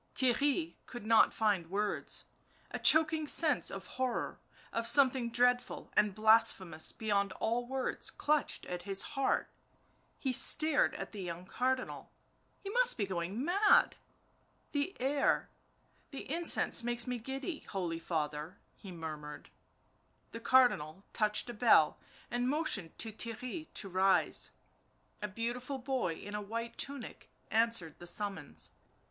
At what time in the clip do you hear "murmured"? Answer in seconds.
18.91-19.51